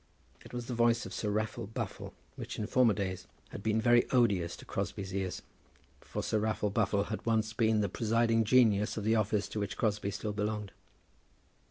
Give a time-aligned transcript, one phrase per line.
[0.43, 4.09] It was the voice of Sir Raffle Buffle, which in former days had been very
[4.09, 5.43] odious to Crosbie's ears;
[5.99, 9.77] for Sir Raffle Buffle had once been the presiding genius of the office to which
[9.77, 10.71] Crosbie still belonged.